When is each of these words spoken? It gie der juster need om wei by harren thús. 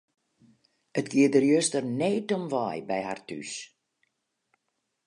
It 0.99 1.07
gie 1.13 1.27
der 1.33 1.45
juster 1.51 1.83
need 1.99 2.27
om 2.37 2.45
wei 2.53 2.77
by 2.89 2.99
harren 3.07 3.27
thús. 3.29 3.53